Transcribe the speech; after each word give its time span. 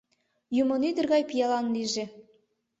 Юмынӱдыр 0.61 1.05
гай 1.13 1.23
пиалан 1.29 1.65
лийже 1.75 2.05